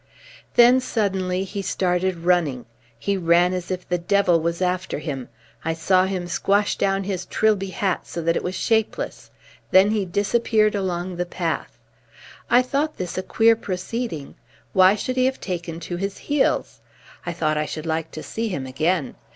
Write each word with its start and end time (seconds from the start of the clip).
Then 0.55 0.79
suddenly 0.79 1.43
he 1.43 1.61
started 1.61 2.25
running. 2.25 2.65
He 2.97 3.17
ran 3.17 3.53
as 3.53 3.69
if 3.69 3.87
the 3.87 3.99
devil 3.99 4.39
was 4.39 4.59
after 4.59 4.97
him. 4.97 5.29
I 5.63 5.75
saw 5.75 6.05
him 6.05 6.27
squash 6.27 6.75
down 6.75 7.03
his 7.03 7.27
Trilby 7.27 7.67
hat 7.69 8.07
so 8.07 8.19
that 8.23 8.35
it 8.35 8.43
was 8.43 8.55
shapeless. 8.55 9.29
Then 9.69 9.91
he 9.91 10.05
disappeared 10.05 10.73
along 10.73 11.17
the 11.17 11.25
path. 11.27 11.77
I 12.49 12.63
thought 12.63 12.97
this 12.97 13.15
a 13.15 13.21
queer 13.21 13.55
proceeding. 13.55 14.33
Why 14.73 14.95
should 14.95 15.17
he 15.17 15.25
have 15.25 15.39
taken 15.39 15.79
to 15.81 15.97
his 15.97 16.17
heels? 16.17 16.81
I 17.23 17.31
thought 17.31 17.55
I 17.55 17.67
should 17.67 17.85
like 17.85 18.09
to 18.13 18.23
see 18.23 18.47
him 18.47 18.65
again. 18.65 19.13